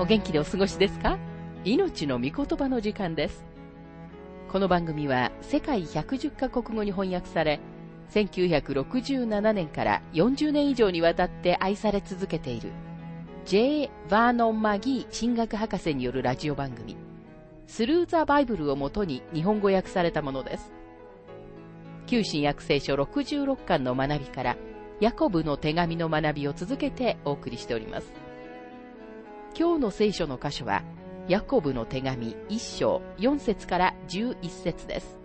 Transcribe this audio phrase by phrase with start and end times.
[0.00, 1.18] お元気でお過ごしですか？
[1.62, 3.44] 命の御言葉の時間です。
[4.50, 7.60] この番組は世界110カ国語に翻訳され、
[8.12, 12.70] 1967年から40年以上にわたって愛され続けている
[13.44, 13.90] J.
[14.08, 16.96] バーノン・マギー神学博士によるラジオ番組、
[17.66, 20.72] スルー・ザ・バイブルをもとに日本語訳されたものです。
[22.06, 24.56] 旧新約聖書66巻の学びから、
[25.00, 28.10] ヤコブの手紙の学びを続けてお送りしております。
[29.60, 30.82] 今日の聖書の箇所は、
[31.28, 35.18] ヤコブの手紙1章4節から11節です。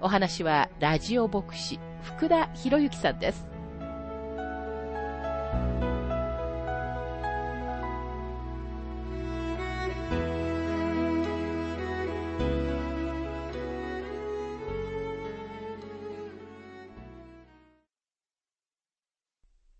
[0.00, 3.48] お話は、ラジオ牧師、福田博之さんです。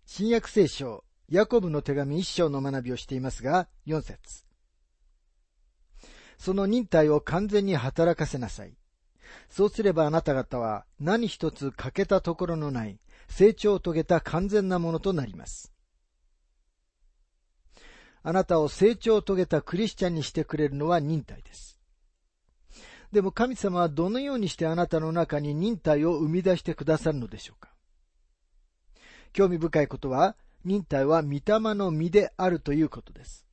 [0.05, 4.45] 新約聖書、ヤコブの手紙一章の学びをしていますが、4節
[6.37, 8.77] その忍耐を完全に働かせなさい。
[9.49, 15.73] そうすればあなた方は何一つ欠けたところのない成長を遂げた完全なものとなります。
[18.23, 21.77] あなたを成長を遂げたクリスチャンにしてくれるのは忍耐です。
[23.11, 27.73] でも神様はどのようにしてあなたの中に忍耐を生み出してくださるのでしょうか
[29.33, 31.41] 興味深いことは、忍耐は御霊
[31.75, 33.45] の実であるということです。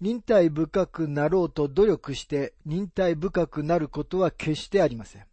[0.00, 5.26] 忍耐深くなろうと努力して忍耐深くなることは決してありません。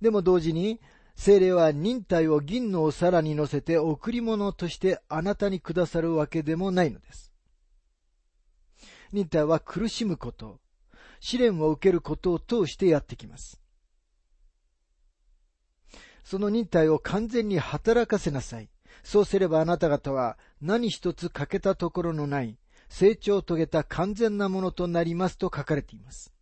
[0.00, 0.80] でも同時に、
[1.14, 7.32] 精霊は忍耐を銀のお皿に乗せて贈り物としてあなたにくださるわけでもないのです。
[9.12, 10.60] 忍耐は苦しむこと、
[11.20, 13.60] 試練を受けることを通してやってきます。
[16.28, 18.68] その忍耐を完全に働かせなさい。
[19.04, 26.34] そうすればあなた方は何一つ欠けたところのない成長を遂げた完全なものとなりますと書かれています。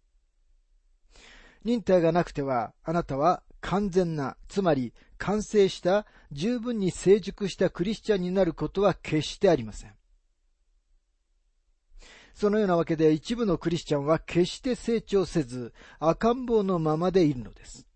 [1.65, 9.93] 忍耐がなくてはあなたは完全な、つまり完成した十分に成熟したクリスチャンになることは決してありません。
[12.33, 17.87] そのようなわけで一部のクリスチャンは決して成長せず赤ん坊のままでいるのです。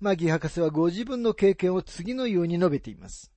[0.00, 3.32] マギ博士はご自分の経験を次のように述べています。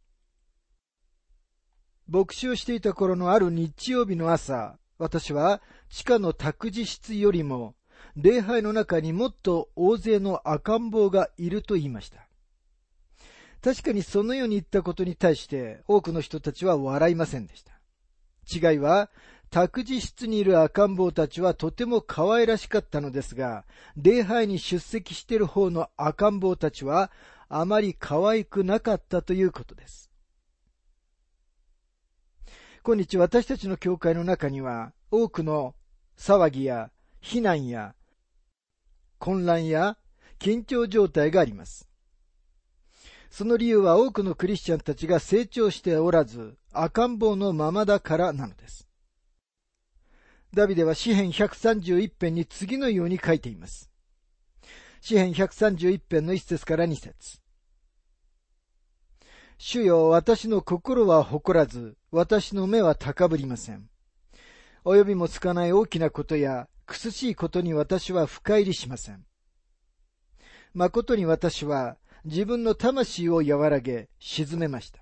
[2.07, 7.75] 牧師をしていた頃のある日曜日の朝、私は地下の託児室よりも
[8.15, 12.27] 礼拝の中にもっと大勢の赤ん坊がいると言いました。
[13.61, 17.73] 確かにそのように言ったことに対して多くの人たちは笑いませんでした。
[18.49, 19.09] 違いは
[19.49, 23.65] 託児室にいる赤ん坊たちはとても可愛らしかったのですが、
[23.95, 27.11] 礼拝に出席している方の赤ん坊たちは
[27.49, 30.11] あまり可愛くなかったということです。
[32.83, 35.75] 今日私たちの教会の中には多くの
[36.17, 37.95] 騒ぎや非難や
[39.19, 39.97] 混乱や
[40.39, 41.89] 緊張状態があります。
[43.29, 48.86] その理由は多くのクリスチャンたちが成長しておらず赤ん坊のままだからなのです。
[50.53, 53.91] ダビデは詩編131編に次のように書いています。
[55.01, 57.39] 詩編131編の一節から二節
[59.57, 63.89] 主よ、私の心は誇らず、私の目は高ぶりません。
[64.85, 69.25] 及びもつかない大きなことや、苦しいことに私は深入りしません。
[70.73, 74.99] 誠に私は自分の魂を和らげ、沈めました。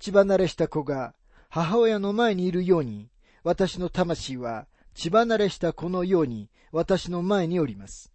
[0.00, 1.14] 血離れした子が
[1.48, 3.11] 母親の前にいるように、
[3.44, 8.12] 私の魂は血離れした子のように私の前におります。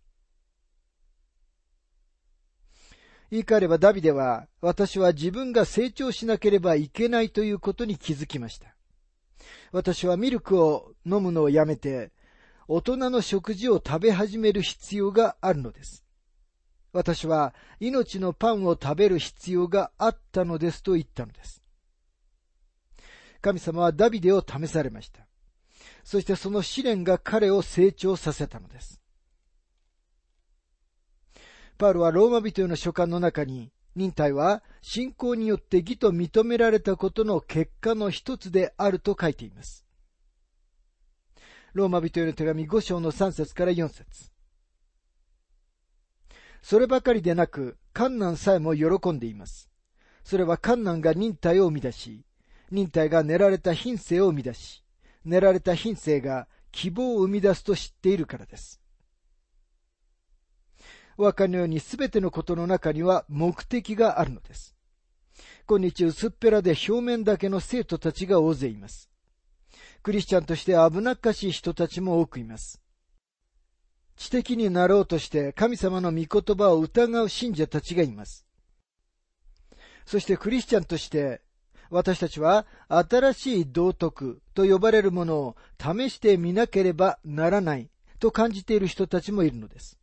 [3.30, 8.74] 言い換えればダビデは、私は自分が成長しなければいけないということに気づきました。
[9.72, 12.12] 私はミルクを飲むのをやめて、
[12.70, 16.06] 大人の食事を食べ始める必要があるのです。
[16.94, 21.62] 私は命のパンを食べる必要があったのですと言ったのです。
[23.42, 25.27] 神様はダビデを試されました。
[26.08, 29.02] そしてその試練が彼を成長させたのです。
[31.78, 39.86] パウロはローマ人への書簡の中に、忍耐は信仰によって義と認められたことの結果の一つであると書いています。
[41.74, 44.32] ローマ人への手紙5章の3節から4節
[46.62, 49.70] そればかりでなく、観難さえも喜んでいます。
[50.24, 52.24] それは観難が忍耐を生み出し、
[52.72, 54.86] 忍耐が練られた品性を生み出し、
[55.28, 58.82] 練られた品性が希望を生み出すと知っているからです。
[61.18, 64.76] お分かりのように全てのことの中には目的があるのです。
[65.68, 69.10] 今日薄っぺらで表面だけの生徒たちが大勢います。
[70.02, 72.82] クリスチャンとして危なっかしい人たちも多くいます。
[74.16, 78.46] 知的になろうとして神様の御言葉を疑う信者たちがいます。
[80.06, 81.42] そしてクリスチャンとして
[81.90, 87.90] 私たちは新しい道徳と呼ばれるものを試してみなければならない
[88.20, 89.98] と感じている人たちもいるのです。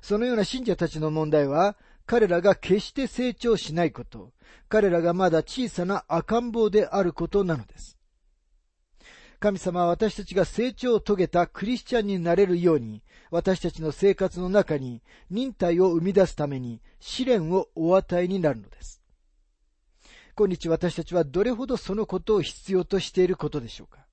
[0.00, 4.32] そのような信者たちの問題は、彼らが決して成長しないこと、
[4.68, 7.98] 彼らがまだ小さな赤ん坊であることなのです。
[9.38, 19.01] 神様は私たちが成長を遂げたクリスチャンになれるように、私たちの生活の中に忍耐を生み出すために試練をお与えになるのです。
[20.34, 24.06] 今日私たちはどれほどそのことを必要としていることでしょうか？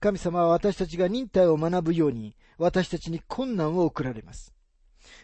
[0.00, 4.54] 神様は私たちが忍耐を学ぶように、私たちに困難を送られます。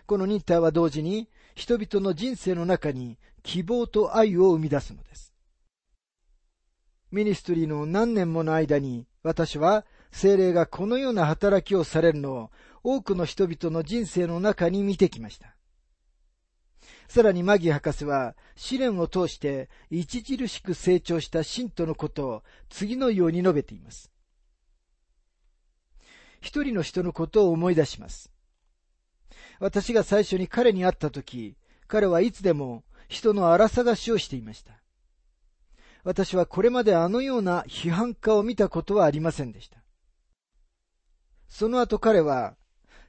[0.07, 5.33] この忍耐は同時に、人々の人生の中に希望と愛を生み出すのです。
[7.13, 12.51] ミニストリーの何年もの間に、私は精霊がこのような働きをされるのを
[12.83, 15.55] 多くの人々の人生の中に見てきました。
[17.09, 24.11] さらにマギー博士は試練を通して著しく成長した信徒のことを次のように述べています。
[26.41, 28.31] 一人の人のことを思い出します。
[29.61, 31.57] 私が最初に彼に会った時、
[31.87, 34.73] 彼はいつでも人の荒探しをしていました。
[36.03, 39.79] 私はこれまであのような批判家を見たことはありませんでした。
[41.49, 42.57] その後彼は、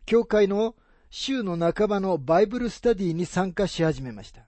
[0.05, 0.75] 教会の
[1.17, 4.41] 週の半ばの Bible study に参加し始めました。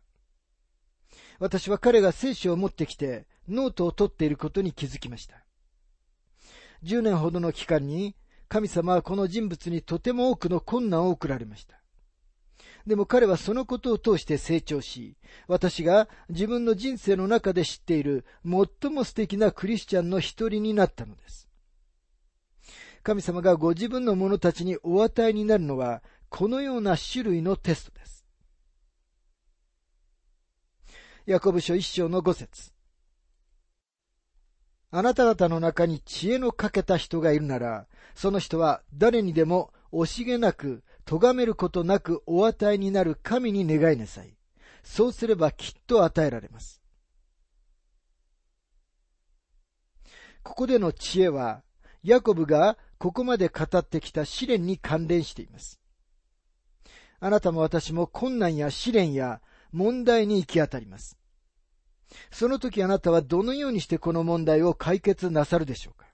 [1.39, 5.45] 私は彼が聖書を持ってきてノートを取っていることに気づきました。
[6.83, 8.17] 10年ほどの期間に
[8.49, 11.79] 神様はこの人物にとても多くの困難を送られました。
[12.85, 15.15] でも彼はそのことを通して成長し、
[15.47, 21.47] 私が自分の人生の中で知っている最も素敵なクリスチャンの一人になったのです。
[23.03, 28.25] 神様がご自分の者たちにお与えになるのは、このような種類のテストです。
[31.25, 32.71] ヤコブ書一章の五節
[34.91, 44.37] あなた方の中に知恵のかけた人がいるなら、その人は誰にでも惜しげなく咎めることなくお与えになる神に願いなさい。
[44.83, 46.81] そうすればきっと与えられます。
[50.43, 51.63] ここでの知恵は、
[52.03, 55.81] ヤコブがここまで語ってきた試練に関連しています。
[57.19, 59.41] あなたも私も困難や試練や
[59.71, 61.17] 問題に行き当たります。
[62.31, 66.05] その時あなたはどのようにしてこの問題を解決なさるでしょうか？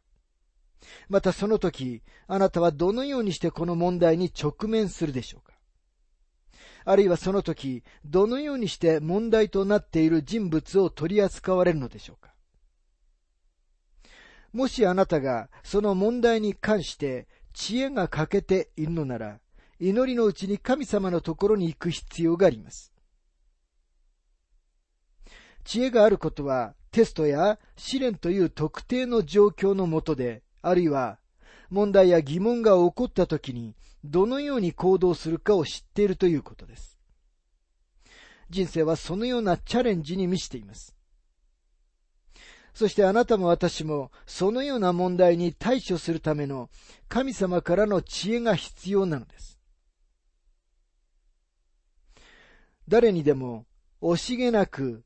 [1.08, 5.54] またその時、あなたはどのようにしてこの問題に直面するでしょうか？
[6.86, 12.34] あるいはその時、どのようにして問題となっている人物を取り扱われるのでしょうか？
[14.52, 19.40] もしあなたがその問題に関して知恵が欠けているのなら、
[19.80, 22.94] 祈りのうちに神様のところに行く必要があります。
[25.64, 31.18] 知恵があることは、テストや試練という特定の状況のもとであるいは
[31.72, 37.00] 問題や疑問が起こった時にどのように行動するかを知っているということです。
[38.52, 40.96] 人生はそのようなチャレンジに満ちています。
[42.76, 46.70] そしてあなたも私もそのような問題に対処するための
[47.08, 49.53] 神様からの知恵が必要なのです。
[52.88, 53.66] 誰にでも
[54.02, 55.04] 惜しげなく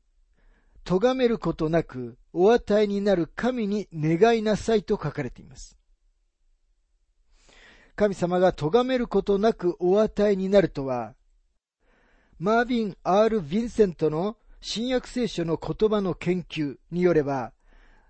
[0.84, 5.76] 咎めることなくお与えになる神に願いなさいと書かれています。
[7.94, 11.14] 神様が咎めることなくお与えになるとは、
[12.38, 17.52] マービン・ R・ ヴィンセントの新約聖書の言葉の研究によれば、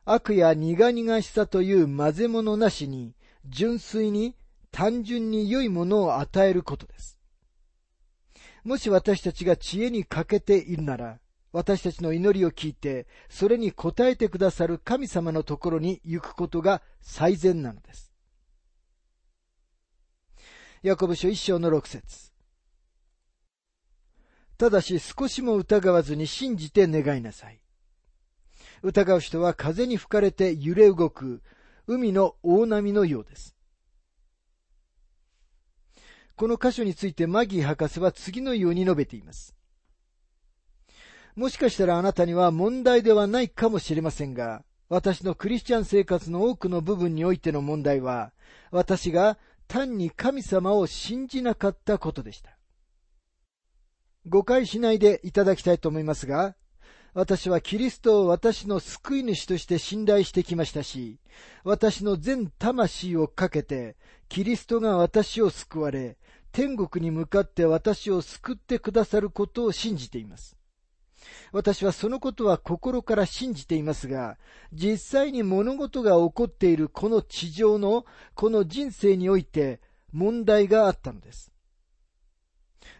[0.04, 3.14] 悪や苦々しさという混ぜ物なしに、
[3.46, 4.36] 純粋に
[4.70, 7.17] 単純に良いものを与えることです。
[8.68, 11.20] もし私たちが知恵に欠けているなら、
[11.52, 18.12] 私たちの祈りを聞いて、それに応えてくださる神様のところに行くことが最善なのです。
[20.82, 22.30] ヤコブ書一章の六節
[24.58, 27.62] ただし少しも疑わずに信じて願いなさい。
[28.82, 31.40] 疑う人は風に吹かれて揺れ動く
[31.86, 33.57] 海の大波のようです。
[36.38, 39.56] この箇所についてマギー博士は次のように述べています。
[41.34, 48.32] もしかしたらあなたには問題ではないかもしれませんが、私のクリスチャン生活の多くの部分においての問題は、
[48.70, 52.56] 私が単に神様を信じなかったことでした。
[54.24, 56.54] 誤解しないでいただきたいと思いますが、
[57.14, 61.18] 私はキリストを私の救い主として信頼してきましたし、
[61.64, 63.96] 私の全魂をかけて、
[64.28, 66.16] キリストが私を救われ、
[66.52, 70.56] 天国に向かって私を救ってくださることを信じています。
[71.52, 74.38] 私はそのことは心から信じていますが、
[74.72, 79.80] 実際に物事が起こっているこの地上のこの人生において
[80.12, 81.52] 問題があったのです。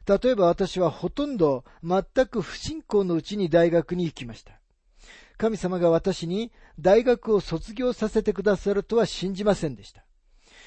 [0.07, 4.59] 例えば私はほとんど全く不信仰のうちに大学に行きました。
[5.37, 6.51] 神様が私に
[6.81, 10.05] 大学を卒業させてくださるとは信じませんでした。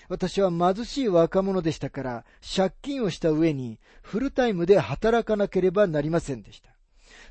[0.10, 6.70] 私は貧しい若者でしたから借金をした上にフルタイムで働かなければなりませんでした。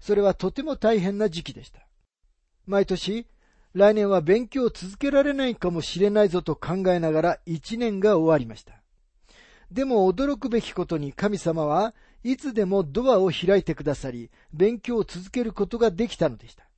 [0.01, 1.87] それはとても大変な時期でした。
[2.67, 3.27] 毎年、
[3.75, 8.81] 来年は勉強を続けられないかもしれないぞと考えながら一年が終わりました。
[9.71, 16.69] でも驚くべきことに神様はいつでもドアを開いてくださり、勉強を続けることができたのでした。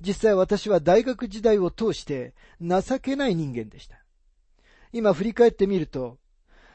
[0.00, 4.03] 実際私は大学時代を通して情けない人間でした。
[4.94, 6.18] 今振り返ってみると、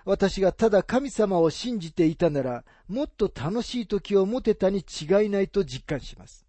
[0.04, 6.46] 私がただ神様を信じていたなら、もっと楽しい時を持てたに違いないと実感します。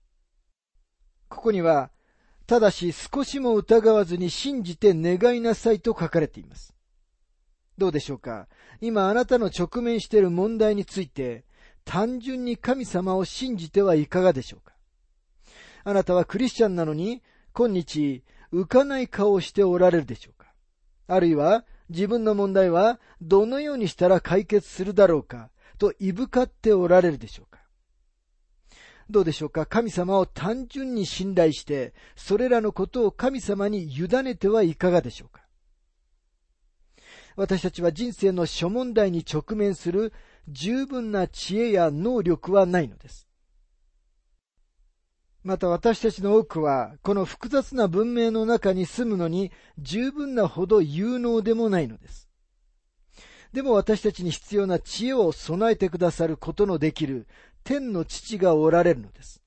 [1.28, 1.92] ここには、
[2.48, 6.74] ただし少しも疑わずに信じて願いなさいと書かれています。
[7.78, 8.48] どうでしょうか？
[8.80, 11.44] 今あなたの直面している問題について、
[11.84, 14.74] 単純に神様を信じてはいかがでしょうか？
[15.84, 17.22] あなたはクリスチャンなのに、
[17.52, 20.39] 今日、浮かない顔をしておられるでしょう
[21.12, 27.58] あるいは、自分の問題はどのようにしたら解決するだろうかといぶかっておられるでしょうか。
[29.10, 29.66] どうでしょうか？
[29.66, 35.42] 神様を単純に信頼して、それらのことを神様に委ねてはいかがでしょうか？
[37.34, 40.12] 私たちは人生の諸問題に直面する
[40.48, 43.26] 十分な知恵や能力はないのです。
[45.42, 52.28] また私たちの多くは、この複雑な文明の中に住むのに十分なほど有能でもないのです。
[53.52, 57.26] でも私たちに必要な知恵を備えてくださることのできる
[57.64, 59.42] 天の父がおられるのです。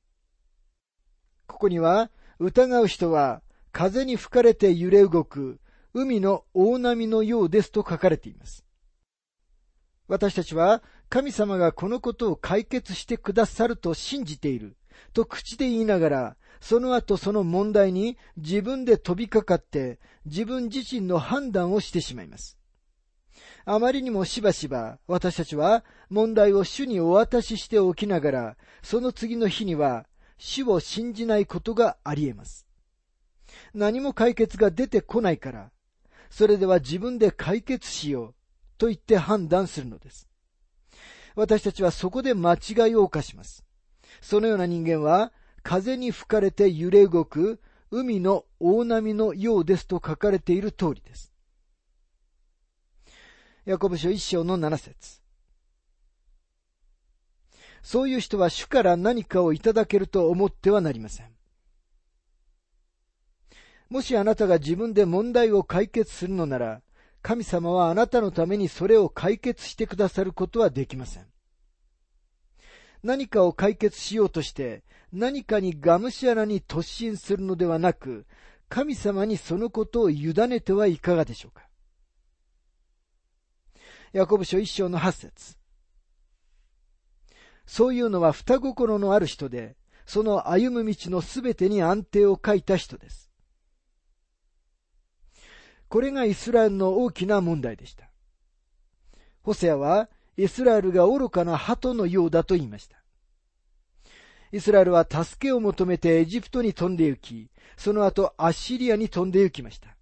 [1.47, 2.09] ここには、
[2.39, 5.59] 疑う人は風に吹かれて揺れ動く
[5.93, 8.65] 海の大波のようですと書かれています。
[10.07, 14.75] 私たちは神様がこのことを解決してくださると信じている
[15.13, 22.57] と口で言いながら、その後その問題に自分で飛びかかって自分自身の判断をしてしまいます。
[23.65, 30.05] あまりにもしばしば私たちは問題を主にお渡ししておきながら、その次の日には
[30.37, 32.65] 主を信じないことがあり得ます。
[33.73, 35.71] 何も解決が出てこないから、
[36.29, 38.33] それでは自分で解決しよう
[38.77, 40.27] と言って判断するのです。
[41.35, 43.62] 私たちはそこで間違いを犯します。
[44.23, 47.59] そのような人間は、風に吹かれて揺れ動く
[47.91, 51.33] 海の大波のようですと書かれている通りです。
[53.65, 55.21] ヤコブ書一章の七節
[57.81, 61.27] そういう人は主から何かをいただけると思ってはなりません。
[63.89, 66.81] もしあなたが自分で問題を解決するのなら、
[67.21, 71.32] 神様はあなたのためにそれを解決してくださることはできません。
[73.03, 78.25] 何かを解決しようとして、何かにがむしゃらに突進するのではなく、
[78.69, 81.67] 神様にそのことを委ねてはいかがでしょうか。
[84.13, 85.57] ヤコブ書一章の八節
[87.65, 93.29] そういうのは双心のある人で、その歩む道のすべてに安定を書いた人です。
[95.89, 98.09] これがイスラエルの大きな問題でした。
[99.43, 102.97] ホセアはイスラエルが愚かな鳩のようだと言いました。
[104.51, 109.95] イスラエルは助けを求めてエジプトに飛んで行き、その後アッシリアに飛んで行きました。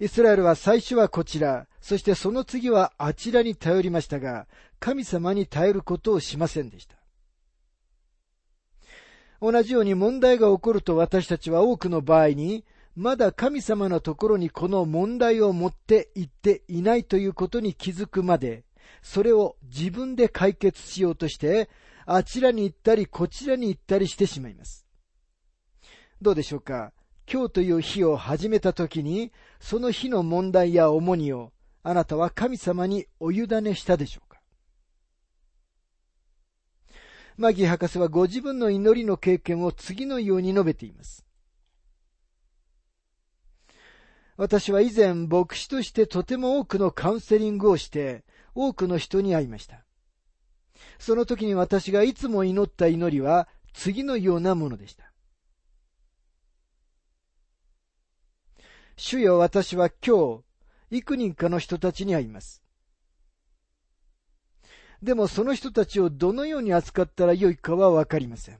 [0.00, 4.48] イスラエルは最初はこちら、そしてその次はあちらに頼りましたが、
[4.80, 6.96] 神様に頼ることをしませんでした。
[9.40, 12.64] 同じように問題が起こると私たちは多くの場合に、
[12.96, 18.63] まだ神様のところにこの問題を持って行っていないということに気づくまで、
[19.02, 21.68] それを自分で解決しようとして、
[22.06, 24.86] あちらに行ったりこちらに行ったりしてしまいます。
[26.20, 26.92] どうでしょうか？
[27.30, 34.40] 今日という日を始めたときに、その日の問題や重荷をあなたは神様にお委ねしたでしょうか？
[37.36, 41.24] マギー博士はご自分の祈りの経験を次のように述べています。
[44.36, 48.24] 私は以前牧師としてとても多くのカウンセリングをして、
[48.54, 49.84] 多くの人に会いました。
[50.98, 55.12] その時に私がいつも祈った祈りは次のようなものでした。
[58.96, 60.44] 主よ私は今日、
[60.90, 62.62] 幾人かの人たちに会います。
[65.02, 68.58] でもその人たちをどのように扱ったらよいかはわかりません。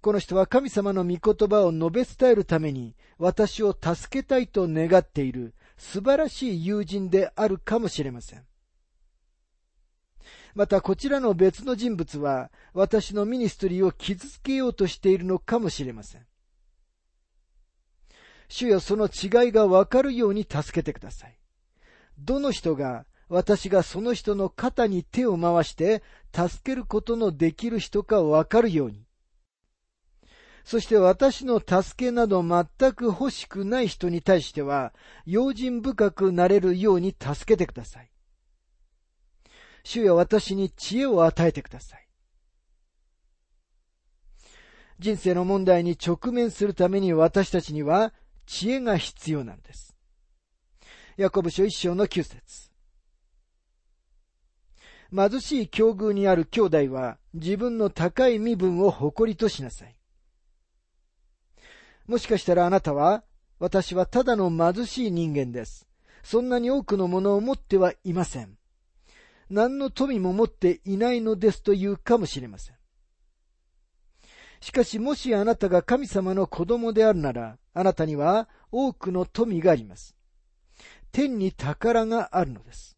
[0.00, 8.44] この人は神様の御言葉を述べ伝えるために私を助けたいと願っている素晴らしい友人であるかもしれません。
[10.54, 16.26] またこちらの別の人物は私のミニストリーを傷つけようとしているのかもしれません。
[18.48, 21.38] 主よその違いがわかるように助けてください。
[22.18, 26.02] どの人が私がその人の肩に手を回して
[26.34, 29.06] 助けることのできる人かわかるように。
[30.70, 34.94] そして私の助けなど全く欲しくない人に対しては、
[35.26, 38.12] 用心深くなれるように助けてください。
[39.82, 42.08] 主よ私に知恵を与えてください。
[45.00, 48.14] 人生の問題に直面するために私たちには
[48.46, 49.96] 知恵が必要なんです。
[51.16, 52.70] ヤコブ書一章の九節
[55.12, 59.96] 貧しい境遇にある兄弟は自分の高い身分を誇りとしなさい。
[62.06, 63.24] もしかしたらあなたは、
[63.58, 65.86] 私はただの貧しい人間です。
[66.22, 68.56] そんなに多くのものを持ってはいません。
[69.48, 72.76] 何の富も持っていないのですと言うかもしれません。
[74.60, 80.14] しかしもしあなたが神様の子供であるなら、あなたには多くの富があります。
[81.12, 82.96] 天に宝があるのです。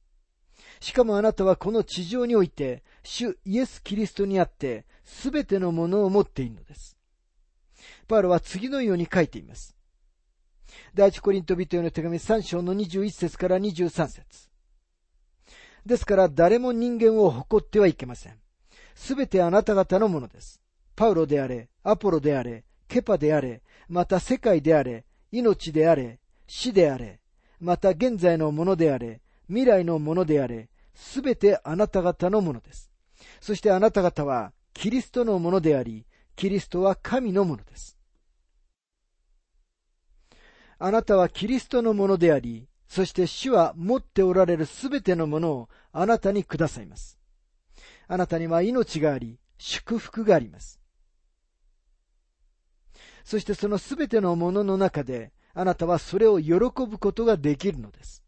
[0.81, 6.99] しかもあなたはこの地上において、主イエス・キリストにあって、すべてのものを持っているのです。
[8.09, 9.77] パウロは次のように書いています。
[10.95, 14.51] 第一コリント人への手紙3章の21節から23節
[15.85, 18.39] ですから誰も人間を誇ってはいけません。
[18.95, 20.61] すべてあなた方のものです。
[20.95, 27.21] パウロであれ、アポロであれ、ケパであれ、また世界であれ、命であれ、死であれ、
[27.59, 32.91] また現在のものであれ、未来のものであれ、すべてあなた方のものです。
[33.41, 37.97] そしてあなた方はキリストのものであり、キリストは神のものです。
[40.79, 47.19] あなたはキリストのものであり、そして主は持っておられるすべてのものをあなたにくださいます。
[48.09, 50.81] あなたには命があり、祝福があります。
[53.25, 58.23] そしてそのすべてのものの中で、あなたはそれを喜ぶことができるのです。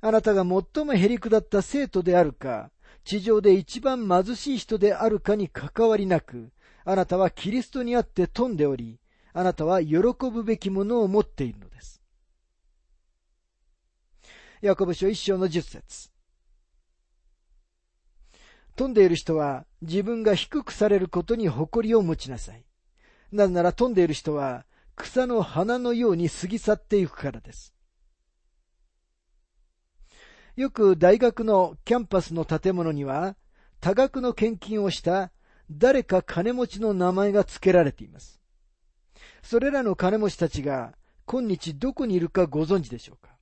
[0.00, 2.70] あなたが最もへりくだった生徒であるか、
[3.04, 6.50] 地上で一番貧しい人であるかに関わりなく、
[6.84, 8.98] あなたはキリストにあって富んでおり、
[9.32, 12.00] あなたは喜ぶべきものを持っているのです。
[14.62, 16.10] ヤコブ書一章の十節
[18.74, 22.64] 飛んでいる人は自分が低くされることに誇りを持ちなさい。
[23.30, 24.64] なぜなら飛んでいる人は
[24.96, 27.75] 草の花のように過ぎ去っていくからです。
[30.56, 33.36] よく大学のキャンパスの建物には
[33.80, 35.30] 多額の献金をした
[35.70, 38.40] 誰か金持ちの名前が付けられています。
[39.42, 40.94] それらの金持ちたちが
[41.26, 43.34] 今日どこにいるかご存知でしょうか？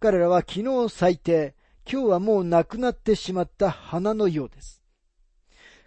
[0.00, 1.54] 彼らは昨日咲いて、
[1.88, 4.82] 今日はもう亡くなってしまった花のようです。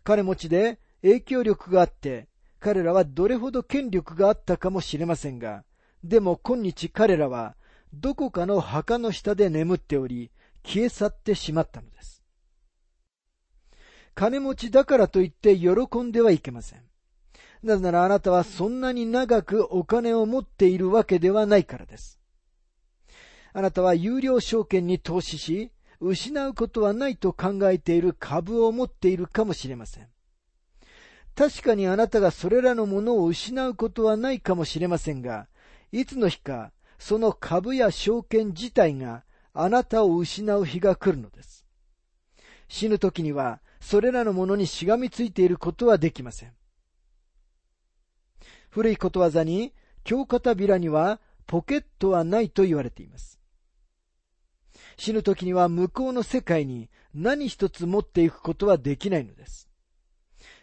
[0.06, 2.30] 金持ちで影響力があって、
[2.62, 5.65] 彼らはどれほど権力があったかもしれませんが、
[6.04, 7.58] でも今日彼らは
[7.95, 10.31] どこかの墓の下で眠っており、
[10.63, 12.23] 消え去ってしまったのです。
[14.13, 16.81] 金持ちだからといって喜んではいけません。
[17.63, 22.19] なぜならあなたはそんなに長くお金を持っているわけではないからです。
[23.53, 30.08] あなたは有料証券に投資し、失うことはないと考えている株を持っているかもしれません。
[31.36, 35.47] 確かにあなたがそれらのものを失うことはないかもしれませんが、
[35.91, 41.65] いつの日かその株や証券自体があなたを失う日が来るのです。
[42.67, 46.53] 死ぬ時にはそれらのものにしがみついていることはできません。
[48.69, 53.39] 古いことわざに、京片びらにはポケットはないと言われています。
[54.97, 59.69] 死ぬ時には向こうの世界に何一つ持っていくことはできないのです。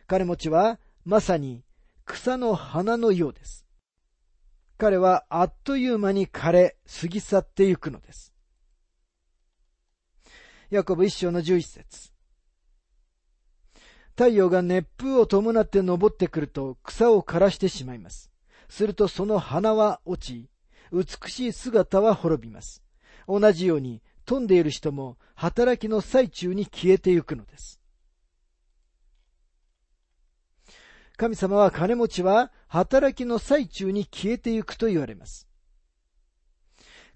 [0.07, 1.65] 金持ちはまさに
[2.05, 3.67] 草の花のようです。
[4.79, 8.33] 彼はあっという間に枯れ、過ぎ去っていくのです。
[10.71, 12.13] ヤコブ一章の十一節
[14.17, 18.31] 太陽が熱風を伴って昇ってくると草を枯らしてしまいます。
[18.71, 20.49] するとその花は落ち、
[20.91, 22.83] 美しい姿は滅びます。
[23.29, 27.82] 同じように富んでいる人も働きの最中に消えてゆくのです。
[31.17, 35.47] 神様は金持ちは働きの最中に消えてゆくと言われます。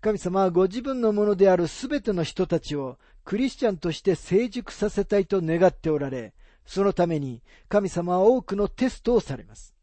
[0.00, 9.74] 神様はご自分のものであるすべての人たちをクリスチャンとして成熟させたいと願っておられ、そのために神様は多くのテストをされます。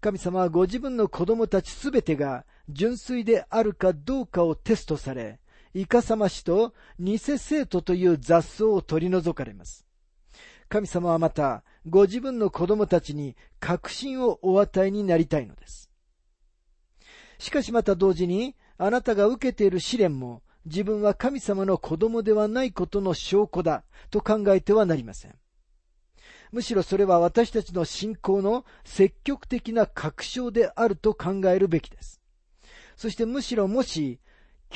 [0.00, 5.40] 神様はご自分の子供たちすべてが純粋であるかどうかをテストされ、
[5.74, 9.86] イカサマしと偽生徒という雑草を取り除かれます。
[10.68, 15.90] 神様はまた、ご自分の子供たちに確信をお与えになりたいのです。
[17.38, 25.34] しかしまた同時に、あなたが受けている試練も、自分は神様の子供ではないことの証拠だと考えてはなりません。
[26.52, 32.20] むしろそれは私たちの信仰の積極的な確証であると考えるべきです。
[32.96, 34.20] そしてむしろもし、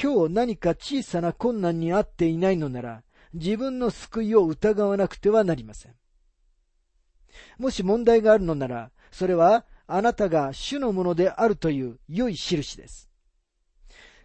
[0.01, 3.03] 今日何か小さな困難にあっていないのなら、
[3.35, 5.95] 自分の救いを疑わなくてはなりません。
[7.59, 13.11] もし問題があるのなら、それはあなたが主のものであるという良い印です。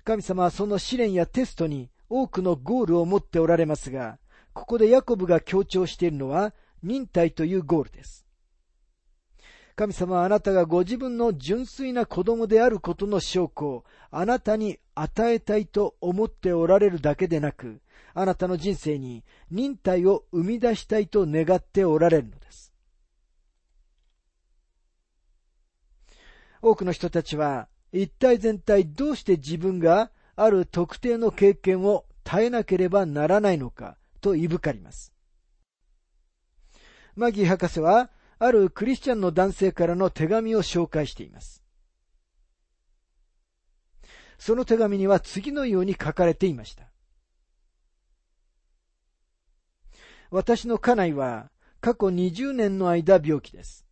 [0.03, 4.17] 神様はその試練やテストに多くのゴールを持っておられますが、
[4.53, 8.25] ここでヤコブが強調しているのは忍耐というゴールです。
[9.75, 17.79] 神様はあなたがご自分の純粋な子供であることの証拠をあなたに与えたいと思っておられるだけでなく、
[18.13, 22.73] あなたの人生に忍耐を生み出したいと願っておられるのです。
[26.61, 35.13] 多くの人たちは一体全体どうして自分がある特定の経験を耐えなければならないのかといぶかります。
[37.15, 41.61] マギー博士は、あるクリスチャンの男性からの手紙を紹介しています。
[44.37, 46.89] その手紙には次のように書かれていました。
[50.31, 53.88] 私の家内は過去20年の間病気です。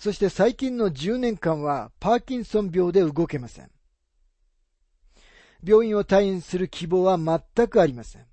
[0.00, 3.70] そして最近の10年間はパーキンソン病で動けません。
[5.62, 8.24] 病院を退院する希望は全くありません。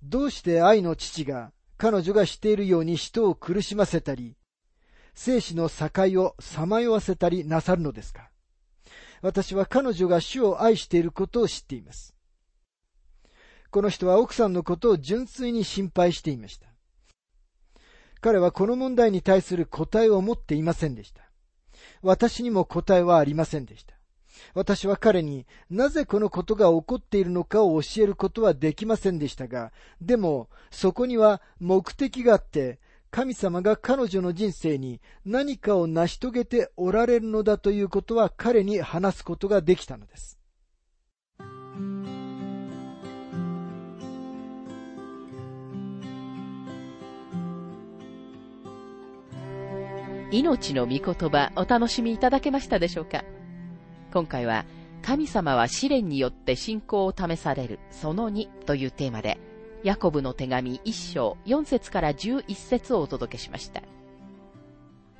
[0.00, 4.36] どうして愛の父が彼女がしているように人を苦しませたり、
[5.12, 8.30] 生死の境をさまよわせたりなさるのですか
[9.22, 12.14] 私は彼女が主を愛していることを知っています。
[13.72, 16.71] この人は奥さんのことを純粋に心配していました。
[18.22, 21.22] 彼はこの問題に対する答えを持っていませんでした。
[22.02, 23.94] 私にも答えはありませんでした。
[24.54, 32.78] 私は彼になぜこのことが起こっているのかを教えることはできませんでしたが、でもそこには目的があって、
[33.10, 40.38] 神様が彼女の人生に何かを成し遂げておられるのだということは彼に話すことができたのです。
[50.32, 53.22] 命の御言葉お楽しみいただけましたでしょうか？
[54.14, 54.64] 今回は、
[55.02, 59.38] 神様は試練によって信仰を試される、その2というテーマで、
[59.82, 63.82] ヤコブの手紙1章4節から11節をお届けしました。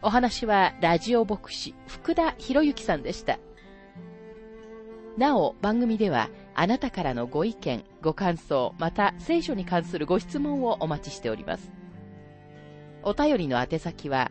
[0.01, 3.39] お話はラジオ牧師福田博之さんでした。
[5.19, 11.71] なお、番組ではあなたからのご意見、ご感想、また聖書に関するご質問をお待ちしております。
[13.03, 14.31] お便りの宛先は、